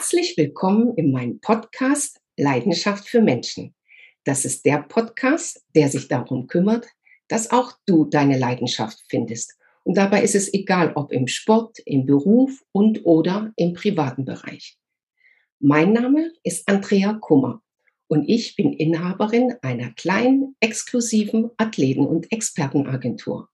[0.00, 3.74] Herzlich willkommen in meinem Podcast Leidenschaft für Menschen.
[4.24, 6.86] Das ist der Podcast, der sich darum kümmert,
[7.28, 9.58] dass auch du deine Leidenschaft findest.
[9.84, 14.78] Und dabei ist es egal, ob im Sport, im Beruf und oder im privaten Bereich.
[15.58, 17.60] Mein Name ist Andrea Kummer
[18.08, 23.50] und ich bin Inhaberin einer kleinen, exklusiven Athleten- und Expertenagentur.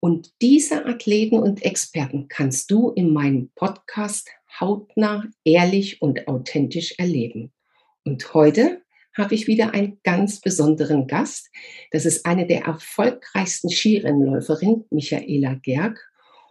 [0.00, 7.52] Und diese Athleten und Experten kannst du in meinem Podcast hautnah, ehrlich und authentisch erleben.
[8.04, 8.82] Und heute
[9.16, 11.50] habe ich wieder einen ganz besonderen Gast.
[11.90, 15.98] Das ist eine der erfolgreichsten Skirennläuferinnen, Michaela Gerg.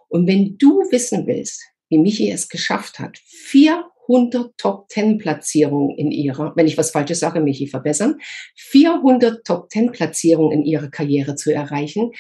[0.08, 6.12] Und wenn du wissen willst, wie Michi es geschafft hat, 400 Top 10 Platzierungen in
[6.12, 8.20] ihrer, wenn ich was Falsches sage, Michi verbessern,
[8.56, 12.12] 400 Top 10 Platzierungen in ihrer Karriere zu erreichen,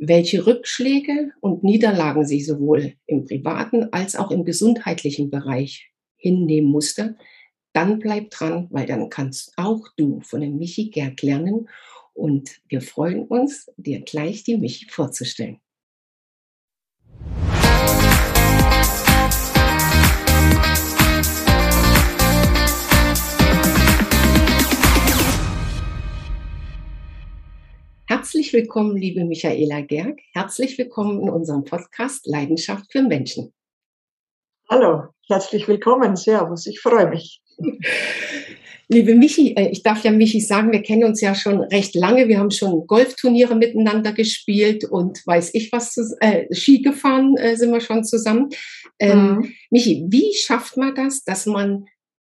[0.00, 7.16] welche Rückschläge und Niederlagen sie sowohl im privaten als auch im gesundheitlichen Bereich hinnehmen musste,
[7.74, 11.68] dann bleib dran, weil dann kannst auch du von dem Michi Gerg lernen
[12.14, 15.60] und wir freuen uns, dir gleich die Michi vorzustellen.
[28.10, 30.18] Herzlich willkommen, liebe Michaela Gerg.
[30.32, 33.52] Herzlich willkommen in unserem Podcast Leidenschaft für Menschen.
[34.68, 36.16] Hallo, herzlich willkommen.
[36.16, 37.40] Servus, ich freue mich.
[38.88, 42.26] Liebe Michi, äh, ich darf ja Michi sagen, wir kennen uns ja schon recht lange.
[42.26, 47.72] Wir haben schon Golfturniere miteinander gespielt und weiß ich was, äh, Ski gefahren äh, sind
[47.72, 48.48] wir schon zusammen.
[48.98, 49.52] Ähm, mhm.
[49.70, 51.86] Michi, wie schafft man das, dass man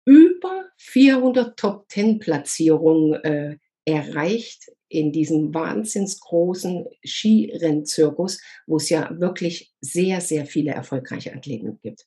[0.04, 10.20] über 400 Top-10-Platzierungen äh, erreicht in diesem wahnsinns großen Skirennzirkus, wo es ja wirklich sehr,
[10.20, 12.06] sehr viele erfolgreiche Athleten gibt?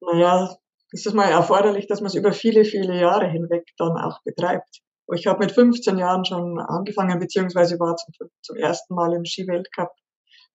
[0.00, 0.56] Naja,
[0.92, 4.80] es ist mal erforderlich, dass man es über viele, viele Jahre hinweg dann auch betreibt.
[5.14, 9.90] Ich habe mit 15 Jahren schon angefangen, beziehungsweise war zum, zum ersten Mal im Skiweltcup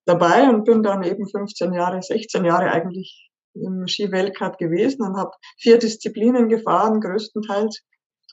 [0.05, 5.31] dabei und bin dann eben 15 Jahre, 16 Jahre eigentlich im Skiweltcup gewesen und habe
[5.57, 7.81] vier Disziplinen gefahren, größtenteils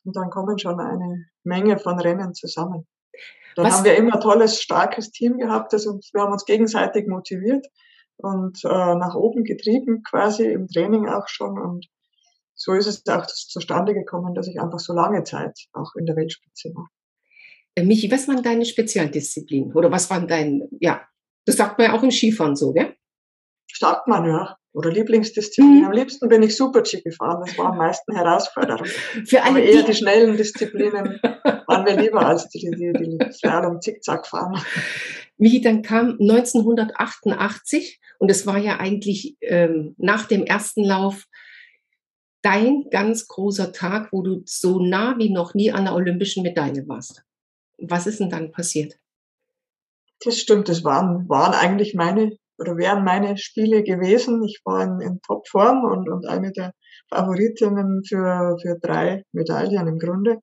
[0.06, 2.86] und dann kommen schon eine Menge von Rennen zusammen.
[3.56, 3.74] Dann Was?
[3.74, 7.66] haben wir immer ein tolles, starkes Team gehabt, das uns, wir haben uns gegenseitig motiviert
[8.16, 11.58] und äh, nach oben getrieben, quasi im Training auch schon.
[11.58, 11.86] Und
[12.54, 16.16] so ist es auch zustande gekommen, dass ich einfach so lange Zeit auch in der
[16.16, 16.88] Weltspitze war.
[17.74, 19.74] Äh, Michi, was waren deine Spezialdisziplinen?
[19.74, 21.02] Oder was waren dein, ja,
[21.44, 22.95] das sagt man ja auch im Skifahren so, gell?
[23.78, 25.78] Sagt man, ja oder Lieblingsdisziplin.
[25.78, 25.84] Mhm.
[25.86, 27.42] Am liebsten bin ich Super-G gefahren.
[27.46, 28.86] Das war am meisten Herausforderung.
[29.24, 31.18] Für alle Aber eher die, die schnellen Disziplinen
[31.66, 34.60] waren mir lieber als die, die, die Slalom Zickzack fahren.
[35.38, 41.24] Wie dann kam 1988 und es war ja eigentlich ähm, nach dem ersten Lauf
[42.42, 46.86] dein ganz großer Tag, wo du so nah wie noch nie an der olympischen Medaille
[46.86, 47.24] warst.
[47.78, 48.98] Was ist denn dann passiert?
[50.22, 54.42] Das stimmt, das waren, waren eigentlich meine oder wären meine Spiele gewesen.
[54.44, 56.72] Ich war in, in Topform und, und eine der
[57.10, 60.38] Favoritinnen für, für drei Medaillen im Grunde.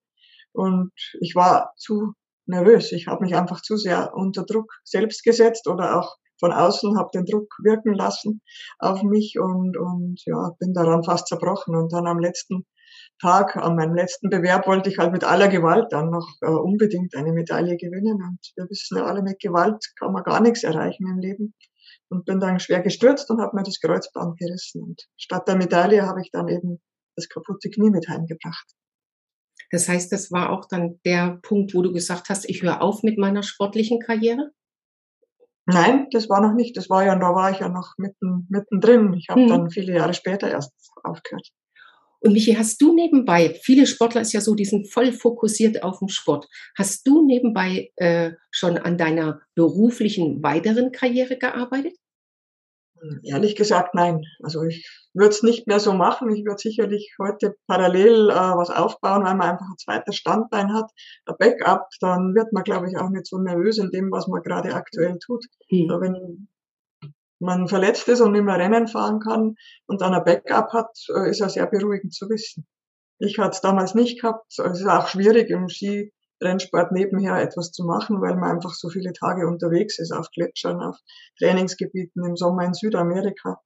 [0.54, 2.14] Und ich war zu
[2.46, 2.92] nervös.
[2.92, 7.10] Ich habe mich einfach zu sehr unter Druck selbst gesetzt oder auch von außen habe
[7.14, 8.42] den Druck wirken lassen
[8.80, 11.76] auf mich und, und ja, bin daran fast zerbrochen.
[11.76, 12.66] Und dann am letzten
[13.22, 17.16] Tag, an meinem letzten Bewerb, wollte ich halt mit aller Gewalt dann noch äh, unbedingt
[17.16, 18.22] eine Medaille gewinnen.
[18.22, 21.54] Und wir wissen ja alle, mit Gewalt kann man gar nichts erreichen im Leben
[22.14, 24.84] und bin dann schwer gestürzt und habe mir das Kreuzband gerissen.
[24.84, 26.82] Und statt der Medaille habe ich dann eben
[27.16, 28.72] das kaputte Knie mit heimgebracht.
[29.72, 33.02] Das heißt, das war auch dann der Punkt, wo du gesagt hast, ich höre auf
[33.02, 34.52] mit meiner sportlichen Karriere?
[35.66, 36.78] Nein, das war noch nicht.
[36.78, 39.14] Das war ja, da war ich ja noch mitten, mittendrin.
[39.14, 39.48] Ich habe hm.
[39.48, 41.48] dann viele Jahre später erst aufgehört.
[42.20, 46.00] Und Michi, hast du nebenbei, viele Sportler ist ja so, die sind voll fokussiert auf
[46.00, 46.48] den Sport.
[46.78, 51.98] Hast du nebenbei äh, schon an deiner beruflichen weiteren Karriere gearbeitet?
[53.24, 54.24] Ehrlich gesagt, nein.
[54.42, 56.30] Also ich würde es nicht mehr so machen.
[56.34, 60.90] Ich würde sicherlich heute parallel äh, was aufbauen, weil man einfach ein zweites Standbein hat,
[61.26, 61.90] ein Backup.
[62.00, 65.18] Dann wird man, glaube ich, auch nicht so nervös in dem, was man gerade aktuell
[65.20, 65.46] tut.
[65.70, 65.90] Mhm.
[65.90, 66.48] Wenn
[67.40, 69.56] man verletzt ist und nicht mehr Rennen fahren kann
[69.86, 72.66] und dann ein Backup hat, äh, ist ja sehr beruhigend zu wissen.
[73.20, 74.46] Ich hatte es damals nicht gehabt.
[74.50, 76.12] Es ist auch schwierig im Ski
[76.44, 80.82] Rennsport nebenher etwas zu machen, weil man einfach so viele Tage unterwegs ist auf Gletschern,
[80.82, 80.98] auf
[81.40, 83.62] Trainingsgebieten im Sommer in Südamerika.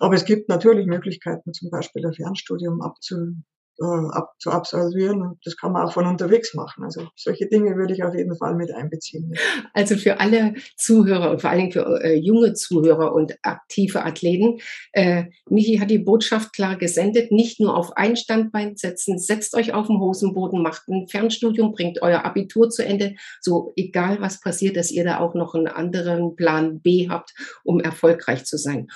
[0.00, 3.36] Aber es gibt natürlich Möglichkeiten, zum Beispiel ein Fernstudium abzu,
[3.80, 5.22] äh, ab, zu absolvieren.
[5.22, 6.84] Und das kann man auch von unterwegs machen.
[6.84, 9.34] Also solche Dinge würde ich auf jeden Fall mit einbeziehen.
[9.72, 14.58] Also für alle Zuhörer und vor allen Dingen für äh, junge Zuhörer und aktive Athleten,
[14.92, 19.72] äh, Michi hat die Botschaft klar gesendet, nicht nur auf ein Standbein setzen, setzt euch
[19.72, 24.76] auf den Hosenboden, macht ein Fernstudium, bringt euer Abitur zu Ende, so egal was passiert,
[24.76, 27.34] dass ihr da auch noch einen anderen Plan B habt,
[27.64, 28.88] um erfolgreich zu sein.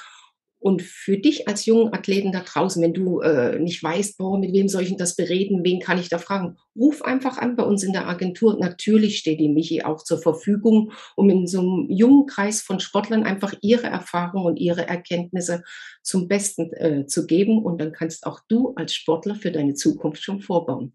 [0.66, 4.52] Und für dich als jungen Athleten da draußen, wenn du äh, nicht weißt, boah, mit
[4.52, 7.84] wem soll ich das bereden, wen kann ich da fragen, ruf einfach an bei uns
[7.84, 8.58] in der Agentur.
[8.58, 13.22] Natürlich steht die Michi auch zur Verfügung, um in so einem jungen Kreis von Sportlern
[13.22, 15.62] einfach ihre Erfahrungen und ihre Erkenntnisse
[16.02, 17.62] zum Besten äh, zu geben.
[17.62, 20.94] Und dann kannst auch du als Sportler für deine Zukunft schon vorbauen.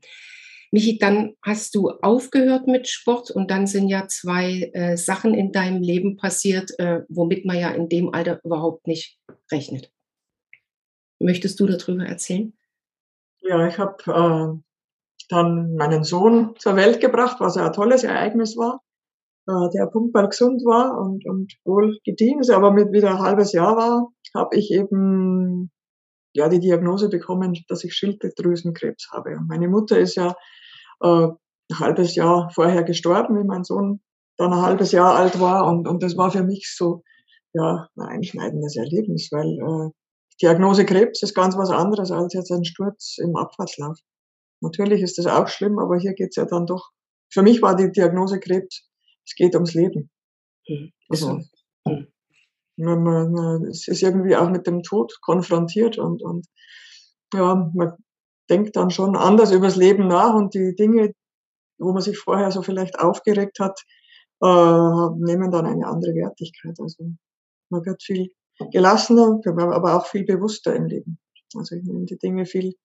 [0.73, 5.51] Michi, dann hast du aufgehört mit Sport und dann sind ja zwei äh, Sachen in
[5.51, 9.18] deinem Leben passiert, äh, womit man ja in dem Alter überhaupt nicht
[9.51, 9.92] rechnet.
[11.19, 12.53] Möchtest du darüber erzählen?
[13.42, 14.62] Ja, ich habe äh,
[15.30, 18.81] dann meinen Sohn zur Welt gebracht, was ein tolles Ereignis war,
[19.48, 23.51] äh, der punktball gesund war und, und wohl gediehen ist, aber mit wieder ein halbes
[23.51, 25.71] Jahr war, habe ich eben
[26.33, 29.31] ja die Diagnose bekommen, dass ich Schilddrüsenkrebs habe.
[29.38, 30.36] Und meine Mutter ist ja
[31.01, 34.01] äh, ein halbes Jahr vorher gestorben, wie mein Sohn
[34.38, 35.68] dann ein halbes Jahr alt war.
[35.68, 37.04] Und, und das war für mich so,
[37.53, 39.92] ja, ein einschneidendes Erlebnis, weil äh,
[40.42, 43.98] Diagnose Krebs ist ganz was anderes als jetzt ein Sturz im Abfahrtslauf.
[44.62, 46.92] Natürlich ist das auch schlimm, aber hier geht's ja dann doch.
[47.31, 48.89] Für mich war die Diagnose Krebs,
[49.25, 50.09] es geht ums Leben.
[50.68, 50.92] Mhm.
[51.09, 51.39] Also,
[51.86, 52.07] mhm.
[52.77, 56.47] man, man, man, es ist irgendwie auch mit dem Tod konfrontiert und, und
[57.33, 57.94] ja, man
[58.50, 61.13] denkt dann schon anders übers Leben nach und die Dinge,
[61.77, 63.80] wo man sich vorher so vielleicht aufgeregt hat,
[64.44, 66.75] äh, nehmen dann eine andere Wertigkeit.
[66.80, 67.12] Also
[67.71, 68.31] man wird viel
[68.71, 71.19] gelassener, aber auch viel bewusster im Leben.
[71.56, 72.75] Also ich nehme die Dinge viel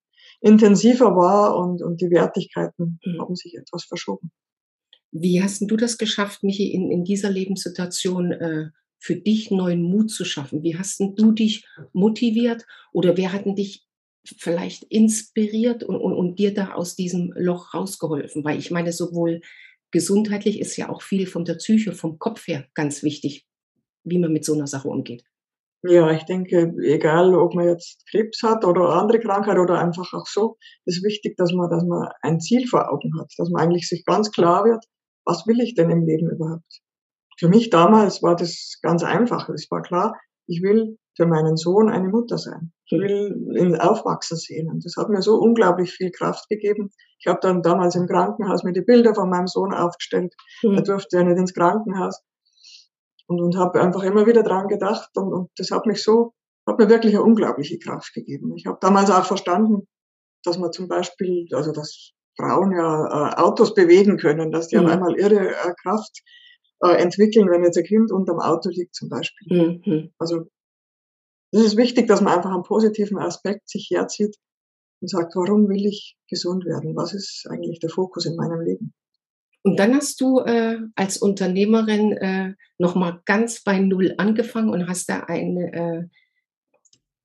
[0.41, 4.31] intensiver wahr und, und die Wertigkeiten haben sich etwas verschoben.
[5.11, 8.69] Wie hast du das geschafft, Michi, in, in dieser Lebenssituation äh,
[8.99, 10.63] für dich neuen Mut zu schaffen?
[10.63, 13.85] Wie hast du dich motiviert oder wer hat dich
[14.37, 18.43] vielleicht inspiriert und, und, und dir da aus diesem Loch rausgeholfen?
[18.43, 19.41] Weil ich meine, sowohl
[19.91, 23.45] gesundheitlich ist ja auch viel von der Psyche, vom Kopf her ganz wichtig,
[24.09, 25.23] wie man mit so einer Sache umgeht.
[25.83, 30.25] Ja, ich denke, egal ob man jetzt Krebs hat oder andere Krankheit oder einfach auch
[30.25, 33.87] so, ist wichtig, dass man, dass man ein Ziel vor Augen hat, dass man eigentlich
[33.87, 34.83] sich ganz klar wird,
[35.23, 36.81] was will ich denn im Leben überhaupt?
[37.37, 39.49] Für mich damals war das ganz einfach.
[39.49, 40.15] Es war klar,
[40.47, 42.71] ich will für meinen Sohn eine Mutter sein.
[42.85, 43.01] Ich hm.
[43.01, 44.69] will ihn aufwachsen sehen.
[44.69, 46.89] Und das hat mir so unglaublich viel Kraft gegeben.
[47.19, 50.33] Ich habe dann damals im Krankenhaus mir die Bilder von meinem Sohn aufgestellt.
[50.63, 50.75] Mhm.
[50.75, 52.21] Er durfte ja nicht ins Krankenhaus.
[53.27, 55.09] Und, und habe einfach immer wieder dran gedacht.
[55.15, 56.33] Und, und das hat mich so,
[56.65, 58.55] hat mir wirklich eine unglaubliche Kraft gegeben.
[58.55, 59.87] Ich habe damals auch verstanden,
[60.43, 64.85] dass man zum Beispiel, also dass Frauen ja äh, Autos bewegen können, dass die mhm.
[64.85, 66.21] auf einmal ihre äh, Kraft
[66.81, 69.81] äh, entwickeln, wenn jetzt ein Kind unterm Auto liegt zum Beispiel.
[69.85, 70.13] Mhm.
[70.17, 70.45] Also
[71.51, 74.35] es ist wichtig, dass man einfach einen positiven Aspekt sich herzieht
[75.01, 76.95] und sagt, warum will ich gesund werden?
[76.95, 78.93] Was ist eigentlich der Fokus in meinem Leben?
[79.67, 85.09] Und dann hast du äh, als Unternehmerin äh, nochmal ganz bei Null angefangen und hast
[85.09, 86.03] da eine äh,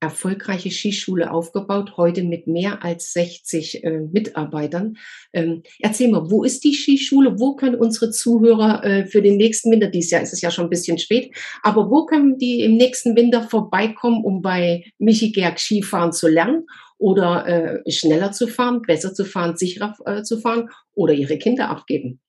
[0.01, 4.97] erfolgreiche Skischule aufgebaut, heute mit mehr als 60 äh, Mitarbeitern.
[5.31, 7.39] Ähm, erzähl mal, wo ist die Skischule?
[7.39, 10.65] Wo können unsere Zuhörer äh, für den nächsten Winter, dieses Jahr ist es ja schon
[10.65, 15.61] ein bisschen spät, aber wo können die im nächsten Winter vorbeikommen, um bei Michi Gerg
[15.61, 16.65] Skifahren zu lernen
[16.97, 21.69] oder äh, schneller zu fahren, besser zu fahren, sicherer äh, zu fahren oder ihre Kinder
[21.69, 22.19] abgeben?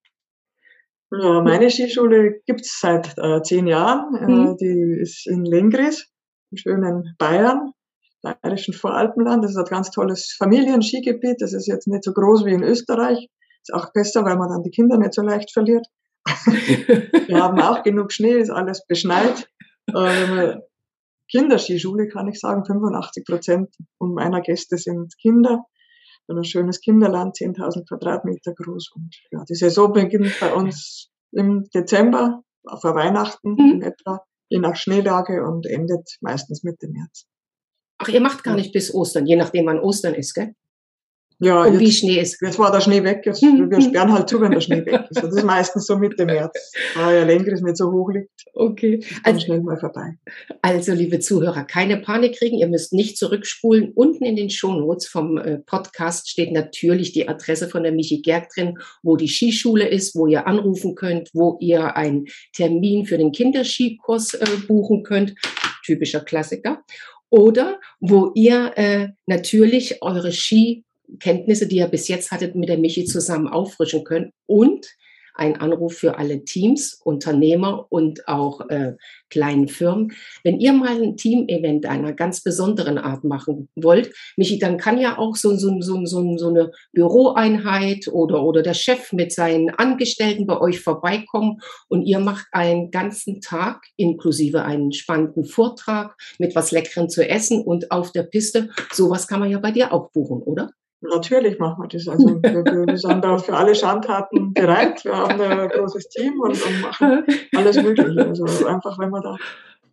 [1.21, 4.15] Ja, meine Skischule gibt es seit äh, zehn Jahren.
[4.15, 4.57] Äh, mhm.
[4.57, 6.07] die ist in Lengris
[6.51, 7.73] im schönen Bayern,
[8.23, 9.45] bayerischen Voralpenland.
[9.45, 11.41] Das ist ein ganz tolles Familienskigebiet.
[11.41, 13.29] Das ist jetzt nicht so groß wie in Österreich.
[13.63, 15.87] Ist auch besser, weil man dann die Kinder nicht so leicht verliert.
[16.27, 19.49] Wir haben auch genug Schnee, ist alles beschneit.
[19.93, 20.57] Äh,
[21.31, 25.65] Kinderskischule kann ich sagen, 85 Prozent meiner Gäste sind Kinder.
[26.29, 28.93] Ein schönes Kinderland, 10.000 Quadratmeter groß.
[28.95, 32.43] Und ja, die Saison beginnt bei uns im Dezember,
[32.81, 33.73] vor Weihnachten mhm.
[33.73, 37.27] in etwa je nach Schneelage und endet meistens Mitte März.
[37.99, 40.55] Ach, ihr macht gar nicht bis Ostern, je nachdem wann Ostern ist, gell?
[41.45, 42.41] Ja, und jetzt, wie Schnee ist.
[42.41, 43.23] Jetzt war der Schnee weg.
[43.25, 45.23] Jetzt, wir sperren halt zu, wenn der Schnee weg ist.
[45.23, 48.31] Das ist meistens so Mitte März, weil ja länger nicht so hoch liegt.
[48.55, 49.05] Okay.
[49.23, 50.17] Also schnell mal vorbei.
[50.63, 52.57] Also, liebe Zuhörer, keine Panik kriegen.
[52.57, 53.93] Ihr müsst nicht zurückspulen.
[53.95, 58.49] Unten in den Shownotes vom äh, Podcast steht natürlich die Adresse von der Michi Gerg
[58.55, 63.33] drin, wo die Skischule ist, wo ihr anrufen könnt, wo ihr einen Termin für den
[63.33, 65.35] Kinderskikurs äh, buchen könnt.
[65.85, 66.83] Typischer Klassiker.
[67.31, 70.85] Oder wo ihr äh, natürlich eure Ski
[71.19, 74.87] Kenntnisse, die ihr bis jetzt hattet, mit der Michi zusammen auffrischen können und
[75.35, 78.95] ein Anruf für alle Teams, Unternehmer und auch äh,
[79.31, 80.13] kleinen Firmen.
[80.45, 85.19] Wenn ihr mal ein Team-Event einer ganz besonderen Art machen wollt, Michi, dann kann ja
[85.19, 90.47] auch so, so, so, so, so eine Büroeinheit oder, oder der Chef mit seinen Angestellten
[90.47, 96.71] bei euch vorbeikommen und ihr macht einen ganzen Tag inklusive einen spannenden Vortrag mit was
[96.71, 98.71] Leckerem zu essen und auf der Piste.
[98.93, 100.71] Sowas kann man ja bei dir auch buchen, oder?
[101.13, 102.09] Natürlich machen wir das.
[102.09, 105.05] Also wir, wir sind da für alle Schandtaten bereit.
[105.05, 108.27] Wir haben ein großes Team und, und machen alles Mögliche.
[108.27, 109.37] Also einfach, wenn man da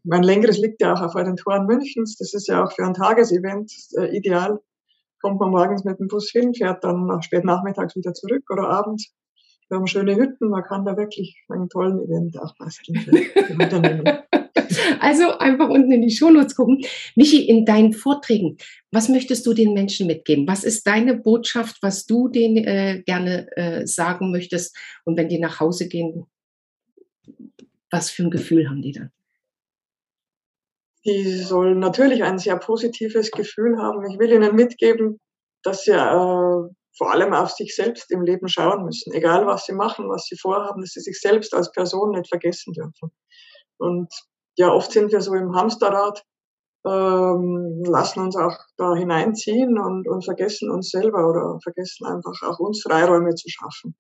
[0.03, 2.18] mein längeres liegt ja auch vor den Toren Münchens.
[2.18, 4.60] Das ist ja auch für ein Tagesevent äh, ideal.
[5.22, 8.70] Kommt man morgens mit dem Bus hin, fährt dann nach spät nachmittags wieder zurück oder
[8.70, 9.13] abends.
[9.70, 10.50] Wir haben schöne Hütten.
[10.50, 14.03] Man kann da wirklich einen tollen Event auch basteln für, für Unternehmen.
[15.00, 16.82] Also einfach unten in die Shownotes gucken.
[17.16, 18.58] Michi, in deinen Vorträgen,
[18.92, 20.48] was möchtest du den Menschen mitgeben?
[20.48, 24.75] Was ist deine Botschaft, was du denen äh, gerne äh, sagen möchtest?
[25.06, 26.25] Und wenn die nach Hause gehen,
[27.90, 29.12] was für ein Gefühl haben die dann?
[31.06, 34.06] Die sollen natürlich ein sehr positives Gefühl haben.
[34.12, 35.20] Ich will ihnen mitgeben,
[35.63, 39.13] dass sie äh, vor allem auf sich selbst im Leben schauen müssen.
[39.13, 42.74] Egal was sie machen, was sie vorhaben, dass sie sich selbst als Person nicht vergessen
[42.74, 43.12] dürfen.
[43.78, 44.13] Und
[44.58, 46.24] ja, oft sind wir so im Hamsterrad,
[46.86, 52.60] ähm, lassen uns auch da hineinziehen und, und vergessen uns selber oder vergessen einfach auch
[52.60, 53.96] uns Freiräume zu schaffen.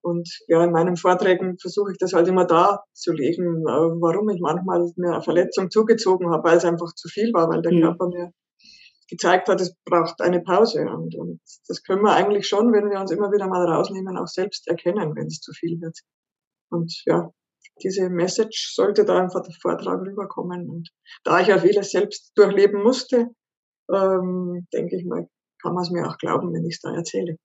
[0.00, 4.90] Und ja, in meinen Vorträgen versuche ich das halt immer darzulegen, äh, warum ich manchmal
[4.96, 7.82] mir eine Verletzung zugezogen habe, weil es einfach zu viel war, weil der mhm.
[7.82, 8.32] Körper mir
[9.08, 10.86] gezeigt hat, es braucht eine Pause.
[10.88, 14.26] Und, und das können wir eigentlich schon, wenn wir uns immer wieder mal rausnehmen, auch
[14.26, 15.98] selbst erkennen, wenn es zu viel wird.
[16.70, 17.30] Und ja,
[17.82, 20.68] diese Message sollte da einfach der Vortrag rüberkommen.
[20.68, 20.90] Und
[21.24, 23.28] da ich ja vieles selbst durchleben musste,
[23.92, 25.28] ähm, denke ich mal,
[25.62, 27.36] kann man es mir auch glauben, wenn ich es da erzähle.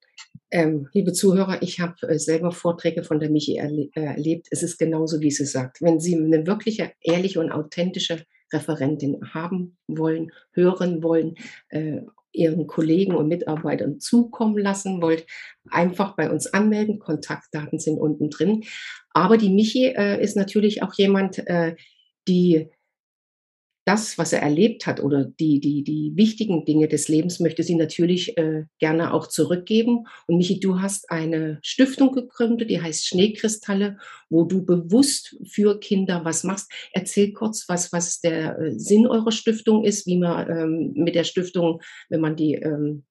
[0.50, 4.48] Ähm, liebe Zuhörer, ich habe äh, selber Vorträge von der Michi erle äh, erlebt.
[4.50, 5.82] Es ist genauso, wie sie sagt.
[5.82, 11.36] Wenn Sie eine wirkliche, ehrliche und authentische Referentin haben wollen, hören wollen,
[11.70, 12.02] äh,
[12.38, 15.26] Ihren Kollegen und Mitarbeitern zukommen lassen wollt,
[15.70, 17.00] einfach bei uns anmelden.
[17.00, 18.64] Kontaktdaten sind unten drin.
[19.14, 21.76] Aber die Michi äh, ist natürlich auch jemand, äh,
[22.28, 22.70] die
[23.88, 27.76] das, was er erlebt hat oder die, die, die wichtigen Dinge des Lebens möchte sie
[27.76, 30.06] natürlich äh, gerne auch zurückgeben.
[30.28, 33.98] Und Michi, du hast eine Stiftung gegründet, die heißt Schneekristalle,
[34.30, 36.70] wo du bewusst für Kinder was machst.
[36.92, 41.24] Erzähl kurz, was, was der äh, Sinn eurer Stiftung ist, wie man ähm, mit der
[41.24, 43.04] Stiftung, wenn man die ähm,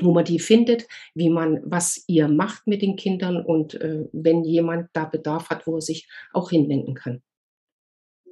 [0.00, 4.42] wo man die findet, wie man, was ihr macht mit den Kindern und äh, wenn
[4.42, 7.22] jemand da Bedarf hat, wo er sich auch hinwenden kann.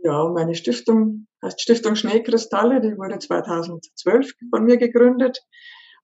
[0.05, 5.41] Ja, meine Stiftung heißt Stiftung Schneekristalle, die wurde 2012 von mir gegründet.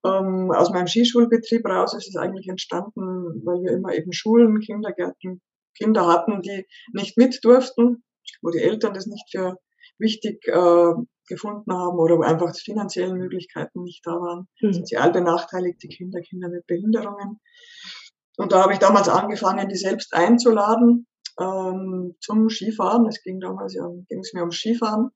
[0.04, 5.42] Ähm, aus meinem Skischulbetrieb raus ist es eigentlich entstanden, weil wir immer eben Schulen, Kindergärten,
[5.76, 8.04] Kinder hatten, die nicht mit durften,
[8.40, 9.56] wo die Eltern das nicht für
[9.98, 10.92] wichtig äh,
[11.26, 14.46] gefunden haben oder wo einfach die finanziellen Möglichkeiten nicht da waren.
[14.60, 14.74] Mhm.
[14.74, 17.40] Sozial benachteiligte Kinder, Kinder mit Behinderungen.
[18.36, 21.07] Und da habe ich damals angefangen, die selbst einzuladen
[21.38, 23.06] ähm, zum Skifahren.
[23.06, 25.10] Es ging damals ja, ging es mir um Skifahren.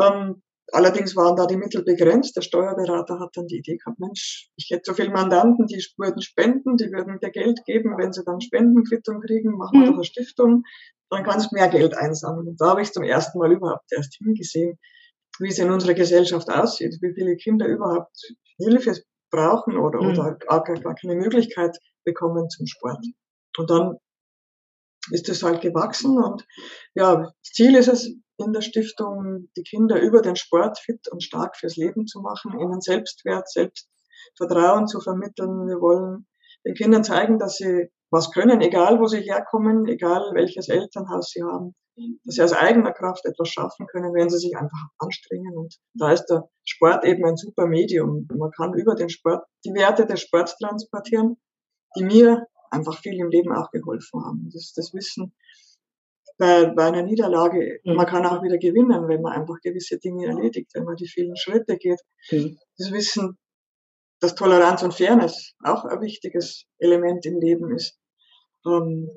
[0.00, 2.36] Ähm, allerdings waren da die Mittel begrenzt.
[2.36, 6.22] Der Steuerberater hat dann die Idee gehabt, Mensch, ich hätte so viele Mandanten, die würden
[6.22, 9.86] spenden, die würden dir Geld geben, wenn sie dann Spendenquittung kriegen, machen wir mhm.
[9.86, 10.64] doch eine Stiftung,
[11.10, 12.48] dann kannst du mehr Geld einsammeln.
[12.48, 14.78] Und da habe ich zum ersten Mal überhaupt erst hingesehen,
[15.38, 18.94] wie es in unserer Gesellschaft aussieht, wie viele Kinder überhaupt Hilfe
[19.30, 20.10] brauchen oder, mhm.
[20.10, 23.04] oder gar, gar keine Möglichkeit bekommen zum Sport.
[23.56, 23.96] Und dann
[25.10, 26.46] ist es halt gewachsen und
[26.94, 31.56] ja, Ziel ist es in der Stiftung, die Kinder über den Sport fit und stark
[31.56, 35.66] fürs Leben zu machen, ihnen Selbstwert, Selbstvertrauen zu vermitteln.
[35.68, 36.26] Wir wollen
[36.64, 41.42] den Kindern zeigen, dass sie was können, egal wo sie herkommen, egal welches Elternhaus sie
[41.42, 41.74] haben,
[42.24, 45.56] dass sie aus eigener Kraft etwas schaffen können, wenn sie sich einfach anstrengen.
[45.56, 48.26] Und da ist der Sport eben ein super Medium.
[48.34, 51.36] Man kann über den Sport die Werte des Sports transportieren,
[51.96, 54.50] die mir einfach viel im Leben auch geholfen haben.
[54.52, 55.32] Das, das Wissen
[56.40, 57.94] bei, bei einer Niederlage, mhm.
[57.94, 61.36] man kann auch wieder gewinnen, wenn man einfach gewisse Dinge erledigt, wenn man die vielen
[61.36, 62.00] Schritte geht.
[62.30, 62.58] Mhm.
[62.78, 63.38] Das Wissen,
[64.20, 67.98] dass Toleranz und Fairness auch ein wichtiges Element im Leben ist.
[68.66, 69.10] Ähm,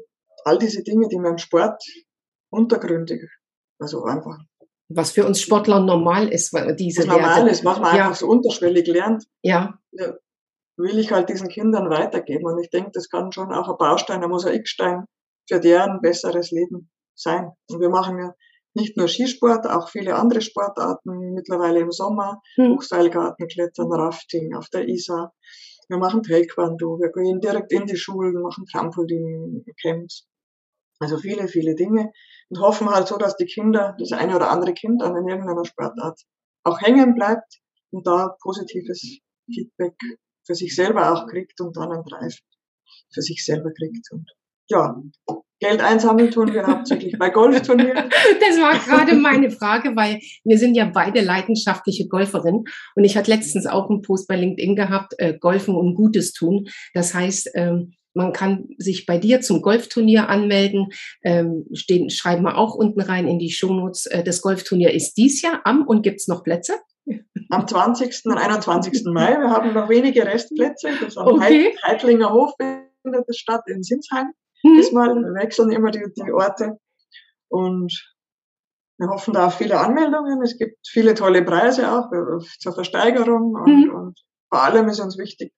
[0.43, 1.81] all diese Dinge, die man im Sport
[2.49, 3.21] untergründig,
[3.79, 4.37] also einfach.
[4.89, 8.07] Was für uns Sportler normal ist, diese was normal ist, was man ja.
[8.07, 9.23] einfach so unterschwellig lernt.
[9.41, 9.79] Ja.
[9.91, 10.13] ja
[10.77, 12.45] will ich halt diesen Kindern weitergeben.
[12.45, 15.05] Und ich denke, das kann schon auch ein Baustein, ein Mosaikstein
[15.47, 17.51] für deren besseres Leben sein.
[17.69, 18.33] Und wir machen ja
[18.75, 22.73] nicht nur Skisport, auch viele andere Sportarten mittlerweile im Sommer, hm.
[22.73, 25.33] Hochseilgarten, Klettern, Rafting auf der Isar.
[25.89, 30.27] Wir machen Taekwondo, wir gehen direkt in die Schulen, machen Trampolin-Camps.
[30.99, 32.11] Also viele, viele Dinge
[32.49, 36.21] und hoffen halt so, dass die Kinder, das eine oder andere Kind an irgendeiner Sportart
[36.63, 37.59] auch hängen bleibt
[37.91, 39.19] und da positives
[39.53, 39.95] Feedback
[40.45, 42.37] für sich selber auch kriegt und dann einen Drive
[43.13, 44.11] für sich selber kriegt.
[44.11, 44.29] Und
[44.69, 44.95] ja,
[45.63, 48.09] Geld einsammeln tun wir hauptsächlich bei Golfturnieren.
[48.39, 52.65] Das war gerade meine Frage, weil wir sind ja beide leidenschaftliche Golferinnen.
[52.95, 56.67] Und ich hatte letztens auch einen Post bei LinkedIn gehabt, äh, Golfen und Gutes tun.
[56.93, 60.87] Das heißt, ähm, man kann sich bei dir zum Golfturnier anmelden.
[61.23, 64.05] Ähm, stehen, schreiben wir auch unten rein in die Shownotes.
[64.07, 66.73] Äh, das Golfturnier ist dies Jahr am und gibt's noch Plätze?
[67.49, 68.25] Am 20.
[68.25, 69.03] und 21.
[69.05, 69.37] Mai.
[69.39, 70.89] Wir haben noch wenige Restplätze.
[70.99, 71.75] Das am okay.
[71.85, 74.33] Heidlinger Hof findet es statt in Sinsheim.
[74.63, 74.77] Mhm.
[74.77, 76.79] Diesmal wechseln immer die, die Orte.
[77.49, 77.93] Und
[78.97, 80.41] wir hoffen da auf viele Anmeldungen.
[80.41, 82.09] Es gibt viele tolle Preise auch
[82.59, 83.55] zur Versteigerung.
[83.55, 83.95] Und, mhm.
[83.95, 84.19] und
[84.49, 85.53] vor allem ist uns wichtig,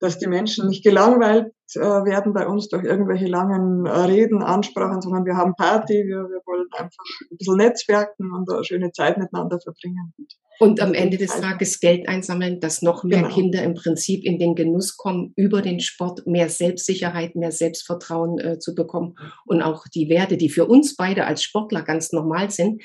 [0.00, 5.02] dass die Menschen nicht gelangweilt äh, werden bei uns durch irgendwelche langen äh, Reden, Ansprachen,
[5.02, 9.18] sondern wir haben Party, wir, wir wollen einfach ein bisschen netzwerken und eine schöne Zeit
[9.18, 10.14] miteinander verbringen.
[10.62, 13.34] Und am Ende des Tages Geld einsammeln, dass noch mehr genau.
[13.34, 18.58] Kinder im Prinzip in den Genuss kommen, über den Sport mehr Selbstsicherheit, mehr Selbstvertrauen äh,
[18.58, 19.14] zu bekommen
[19.46, 22.82] und auch die Werte, die für uns beide als Sportler ganz normal sind,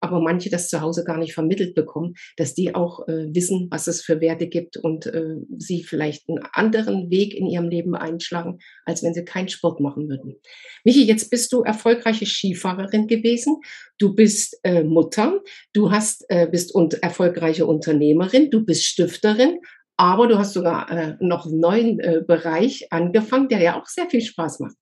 [0.00, 3.86] aber manche das zu Hause gar nicht vermittelt bekommen, dass die auch äh, wissen, was
[3.86, 8.58] es für Werte gibt und äh, sie vielleicht einen anderen Weg in ihrem Leben einschlagen,
[8.84, 10.36] als wenn sie keinen Sport machen würden.
[10.84, 13.56] Michi, jetzt bist du erfolgreiche Skifahrerin gewesen.
[13.98, 15.40] Du bist äh, Mutter,
[15.72, 19.58] du hast, äh, bist und erfolgreiche Unternehmerin, du bist Stifterin,
[19.96, 24.08] aber du hast sogar äh, noch einen neuen äh, Bereich angefangen, der ja auch sehr
[24.08, 24.76] viel Spaß macht.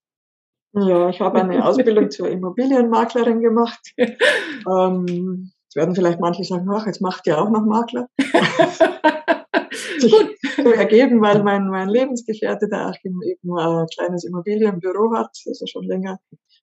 [0.72, 3.80] Ja, ich habe eine Ausbildung zur Immobilienmaklerin gemacht.
[3.96, 8.08] Ähm, jetzt werden vielleicht manche sagen, ach, jetzt macht ihr auch noch Makler.
[9.98, 10.14] sich
[10.56, 15.84] so ergeben, weil mein, mein Lebensgefährte, der Achim, eben ein kleines Immobilienbüro hat, also schon
[15.84, 16.18] länger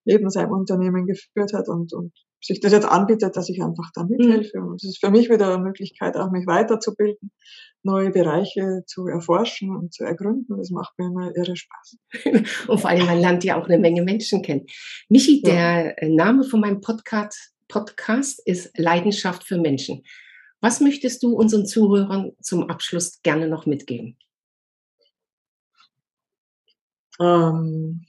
[0.06, 4.04] neben seinem Unternehmen geführt hat und, und sich das jetzt anbietet, dass ich einfach da
[4.04, 4.60] mithelfe.
[4.60, 7.32] Und es ist für mich wieder eine Möglichkeit, auch mich weiterzubilden,
[7.84, 10.58] neue Bereiche zu erforschen und zu ergründen.
[10.58, 11.98] Das macht mir immer irre Spaß.
[12.68, 14.66] und vor allem, man lernt ja auch eine Menge Menschen kennen.
[15.10, 15.52] Michi, ja.
[15.52, 20.04] der äh, Name von meinem Podcast, Podcast ist Leidenschaft für Menschen.
[20.62, 24.18] Was möchtest du unseren Zuhörern zum Abschluss gerne noch mitgeben?
[27.20, 28.06] Ähm,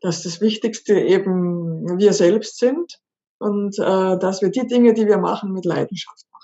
[0.00, 3.00] dass das Wichtigste eben wir selbst sind
[3.38, 6.38] und äh, dass wir die Dinge, die wir machen, mit Leidenschaft machen.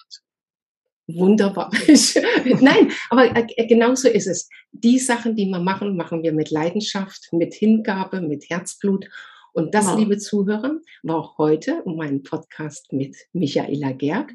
[1.06, 1.70] Wunderbar.
[2.60, 4.48] Nein, aber äh, genau so ist es.
[4.72, 9.06] Die Sachen, die wir machen, machen wir mit Leidenschaft, mit Hingabe, mit Herzblut.
[9.52, 9.98] Und das, genau.
[9.98, 14.32] liebe Zuhörer, war auch heute mein Podcast mit Michaela Gerg.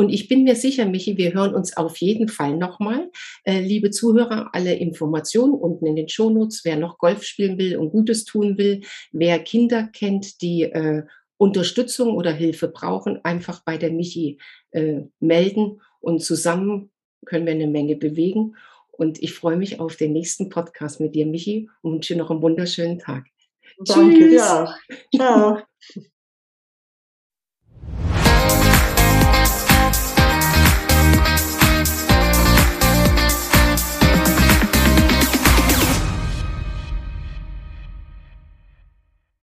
[0.00, 3.10] Und ich bin mir sicher, Michi, wir hören uns auf jeden Fall nochmal.
[3.42, 7.90] Äh, liebe Zuhörer, alle Informationen unten in den Shownotes, wer noch Golf spielen will und
[7.90, 11.02] Gutes tun will, wer Kinder kennt, die äh,
[11.36, 14.38] Unterstützung oder Hilfe brauchen, einfach bei der Michi
[14.70, 16.92] äh, melden und zusammen
[17.26, 18.54] können wir eine Menge bewegen.
[18.92, 22.30] Und ich freue mich auf den nächsten Podcast mit dir, Michi, und wünsche dir noch
[22.30, 23.26] einen wunderschönen Tag.
[23.84, 24.42] Danke Tschüss.
[24.42, 24.74] auch.
[25.12, 25.58] Ciao.